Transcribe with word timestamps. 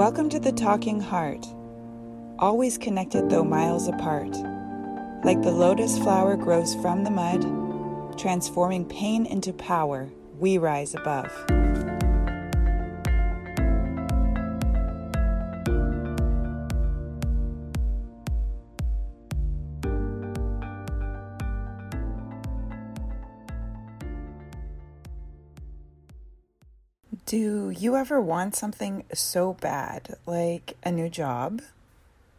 Welcome 0.00 0.30
to 0.30 0.40
the 0.40 0.52
Talking 0.52 0.98
Heart, 0.98 1.46
always 2.38 2.78
connected 2.78 3.28
though 3.28 3.44
miles 3.44 3.86
apart. 3.86 4.34
Like 5.24 5.42
the 5.42 5.50
lotus 5.50 5.98
flower 5.98 6.38
grows 6.38 6.74
from 6.76 7.04
the 7.04 7.10
mud, 7.10 8.18
transforming 8.18 8.86
pain 8.86 9.26
into 9.26 9.52
power, 9.52 10.08
we 10.38 10.56
rise 10.56 10.94
above. 10.94 11.30
Do 27.30 27.70
you 27.70 27.94
ever 27.94 28.20
want 28.20 28.56
something 28.56 29.04
so 29.14 29.52
bad, 29.52 30.16
like 30.26 30.76
a 30.82 30.90
new 30.90 31.08
job, 31.08 31.62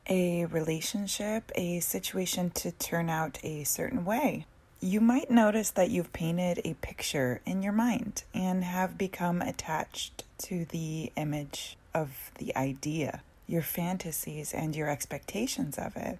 a 0.09 0.43
relationship, 0.47 1.49
a 1.55 1.79
situation 1.79 2.49
to 2.55 2.73
turn 2.73 3.09
out 3.09 3.39
a 3.41 3.63
certain 3.63 4.03
way? 4.03 4.47
You 4.81 4.99
might 4.99 5.31
notice 5.31 5.69
that 5.69 5.91
you've 5.91 6.11
painted 6.11 6.59
a 6.65 6.73
picture 6.73 7.39
in 7.45 7.63
your 7.63 7.71
mind 7.71 8.25
and 8.33 8.65
have 8.65 8.97
become 8.97 9.41
attached 9.41 10.25
to 10.39 10.65
the 10.65 11.13
image 11.15 11.77
of 11.93 12.29
the 12.37 12.53
idea, 12.57 13.21
your 13.47 13.61
fantasies, 13.61 14.53
and 14.53 14.75
your 14.75 14.89
expectations 14.89 15.77
of 15.77 15.95
it. 15.95 16.19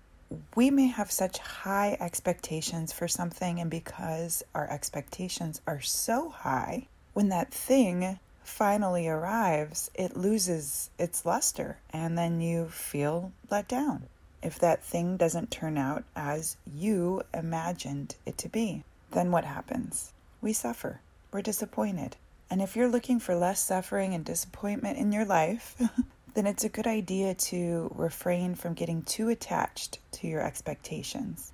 We 0.55 0.71
may 0.71 0.87
have 0.87 1.11
such 1.11 1.39
high 1.39 1.97
expectations 1.99 2.93
for 2.93 3.09
something, 3.09 3.59
and 3.59 3.69
because 3.69 4.43
our 4.55 4.71
expectations 4.71 5.59
are 5.67 5.81
so 5.81 6.29
high, 6.29 6.87
when 7.11 7.27
that 7.27 7.53
thing 7.53 8.17
finally 8.43 9.07
arrives, 9.07 9.89
it 9.93 10.17
loses 10.17 10.89
its 10.97 11.25
luster 11.25 11.77
and 11.91 12.17
then 12.17 12.41
you 12.41 12.67
feel 12.67 13.31
let 13.49 13.67
down 13.67 14.07
if 14.41 14.57
that 14.59 14.83
thing 14.83 15.17
doesn't 15.17 15.51
turn 15.51 15.77
out 15.77 16.03
as 16.15 16.57
you 16.65 17.21
imagined 17.33 18.15
it 18.25 18.37
to 18.39 18.49
be. 18.49 18.83
Then 19.11 19.31
what 19.31 19.45
happens? 19.45 20.13
We 20.41 20.53
suffer. 20.53 21.01
We're 21.31 21.41
disappointed. 21.41 22.15
And 22.49 22.61
if 22.61 22.75
you're 22.75 22.89
looking 22.89 23.19
for 23.19 23.35
less 23.35 23.63
suffering 23.63 24.13
and 24.13 24.25
disappointment 24.25 24.97
in 24.97 25.11
your 25.11 25.25
life, 25.25 25.75
then 26.33 26.47
it's 26.47 26.63
a 26.63 26.69
good 26.69 26.87
idea 26.87 27.33
to 27.35 27.91
refrain 27.95 28.55
from 28.55 28.73
getting 28.73 29.03
too 29.03 29.29
attached 29.29 29.99
to 30.13 30.27
your 30.27 30.41
expectations. 30.41 31.51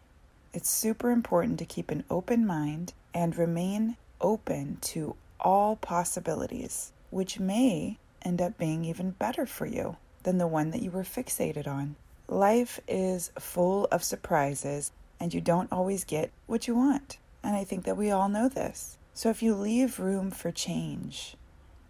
It's 0.54 0.70
super 0.70 1.12
important 1.12 1.60
to 1.60 1.66
keep 1.66 1.92
an 1.92 2.04
open 2.10 2.48
mind 2.48 2.94
and 3.14 3.38
remain 3.38 3.98
open 4.22 4.78
to 4.82 5.16
all 5.48 5.78
possibilities, 5.78 6.92
which 7.10 7.40
may 7.40 7.98
end 8.22 8.42
up 8.42 8.58
being 8.58 8.84
even 8.84 9.12
better 9.12 9.46
for 9.46 9.66
you 9.66 9.96
than 10.24 10.38
the 10.40 10.46
one 10.46 10.72
that 10.72 10.82
you 10.82 10.92
were 10.92 11.04
fixated 11.04 11.66
on. 11.66 11.96
Life 12.28 12.82
is 12.86 13.32
full 13.40 13.86
of 13.86 14.04
surprises, 14.04 14.92
and 15.22 15.34
you 15.34 15.40
don't 15.40 15.72
always 15.72 16.04
get 16.04 16.32
what 16.48 16.68
you 16.68 16.76
want. 16.76 17.18
And 17.42 17.56
I 17.56 17.64
think 17.64 17.86
that 17.86 17.96
we 17.96 18.12
all 18.12 18.28
know 18.28 18.50
this. 18.50 18.98
So 19.14 19.30
if 19.30 19.42
you 19.42 19.56
leave 19.56 20.00
room 20.00 20.32
for 20.32 20.52
change 20.52 21.38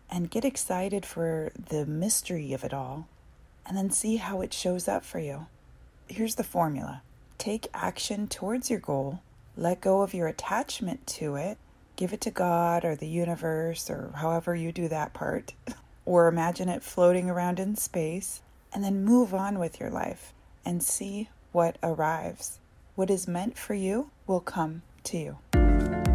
and 0.07 0.29
get 0.29 0.45
excited 0.45 1.03
for 1.03 1.51
the 1.69 1.83
mystery 1.87 2.53
of 2.53 2.63
it 2.63 2.75
all, 2.75 3.07
and 3.65 3.75
then 3.75 3.89
see 3.89 4.17
how 4.17 4.41
it 4.41 4.53
shows 4.53 4.87
up 4.87 5.03
for 5.03 5.17
you, 5.17 5.47
here's 6.07 6.35
the 6.35 6.43
formula 6.43 7.01
take 7.39 7.69
action 7.73 8.27
towards 8.27 8.69
your 8.69 8.79
goal, 8.79 9.21
let 9.55 9.81
go 9.81 10.03
of 10.03 10.13
your 10.13 10.27
attachment 10.27 11.07
to 11.07 11.35
it, 11.35 11.57
give 11.97 12.13
it 12.13 12.21
to 12.21 12.31
God 12.31 12.85
or 12.85 12.95
the 12.95 13.07
universe 13.07 13.89
or 13.89 14.13
however 14.15 14.55
you 14.55 14.71
do 14.71 14.87
that 14.87 15.13
part, 15.13 15.53
or 16.05 16.29
imagine 16.29 16.69
it 16.69 16.83
floating 16.83 17.29
around 17.29 17.59
in 17.59 17.75
space, 17.75 18.41
and 18.71 18.81
then 18.83 19.03
move 19.03 19.33
on 19.33 19.59
with 19.59 19.81
your 19.81 19.89
life 19.89 20.33
and 20.63 20.81
see 20.81 21.27
what 21.51 21.77
arrives. 21.83 22.59
What 22.95 23.09
is 23.09 23.27
meant 23.27 23.57
for 23.57 23.73
you 23.73 24.11
will 24.25 24.39
come 24.39 24.83
to 25.03 25.17
you. 25.17 26.06